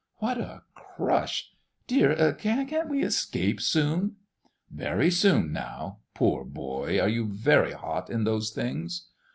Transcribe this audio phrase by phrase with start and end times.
[0.17, 1.51] What a crush!
[1.85, 4.15] Dear, can't we escape soon....?"
[4.71, 9.09] "Very soon now—poor boy, are you very hot in those things?"